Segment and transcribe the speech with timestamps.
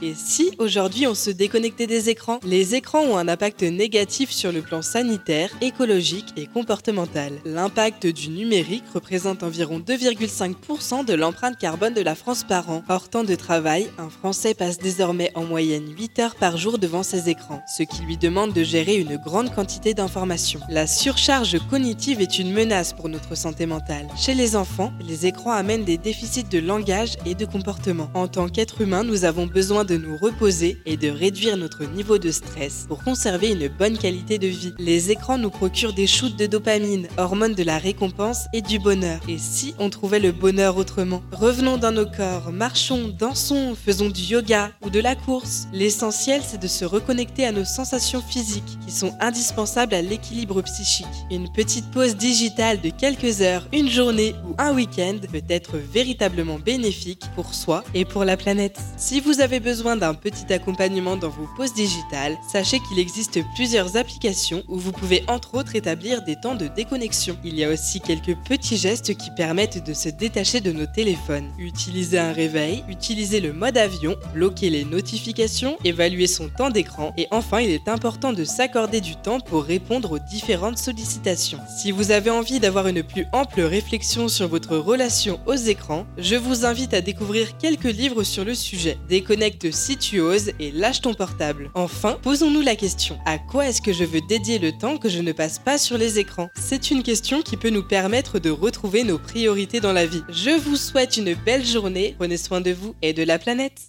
[0.00, 2.38] Et si aujourd'hui on se déconnectait des écrans?
[2.44, 7.32] Les écrans ont un impact négatif sur le plan sanitaire, écologique et comportemental.
[7.44, 12.84] L'impact du numérique représente environ 2,5% de l'empreinte carbone de la France par an.
[12.88, 17.02] Hors temps de travail, un Français passe désormais en moyenne 8 heures par jour devant
[17.02, 20.60] ses écrans, ce qui lui demande de gérer une grande quantité d'informations.
[20.68, 24.06] La surcharge cognitive est une menace pour notre santé mentale.
[24.16, 28.10] Chez les enfants, les écrans amènent des déficits de langage et de comportement.
[28.14, 32.18] En tant qu'être humain, nous avons besoin de nous reposer et de réduire notre niveau
[32.18, 34.74] de stress pour conserver une bonne qualité de vie.
[34.78, 39.20] Les écrans nous procurent des shoots de dopamine, hormone de la récompense et du bonheur.
[39.28, 41.22] Et si on trouvait le bonheur autrement?
[41.32, 45.66] Revenons dans nos corps, marchons, dansons, faisons du yoga ou de la course.
[45.72, 51.06] L'essentiel, c'est de se reconnecter à nos sensations physiques qui sont indispensables à l'équilibre psychique.
[51.30, 56.58] Une petite pause digitale de quelques heures, une journée ou un week-end peut être véritablement
[56.58, 58.78] bénéfique pour soi et pour la planète.
[58.98, 63.96] Si vous avez besoin d'un petit accompagnement dans vos pauses digitales, sachez qu'il existe plusieurs
[63.96, 67.36] applications où vous pouvez entre autres établir des temps de déconnexion.
[67.44, 71.50] Il y a aussi quelques petits gestes qui permettent de se détacher de nos téléphones.
[71.58, 77.28] Utiliser un réveil, utiliser le mode avion, bloquer les notifications, évaluer son temps d'écran et
[77.30, 81.60] enfin il est important de s'accorder du temps pour répondre aux différentes sollicitations.
[81.78, 86.34] Si vous avez envie d'avoir une plus ample réflexion sur votre relation aux écrans, je
[86.34, 88.98] vous invite à découvrir quelques livres sur le sujet.
[89.08, 91.70] Déconnecte si tu oses et lâche ton portable.
[91.74, 95.20] Enfin, posons-nous la question à quoi est-ce que je veux dédier le temps que je
[95.20, 96.48] ne passe pas sur les écrans?
[96.54, 100.22] C'est une question qui peut nous permettre de retrouver nos priorités dans la vie.
[100.28, 103.82] Je vous souhaite une belle journée, prenez soin de vous et de la planète.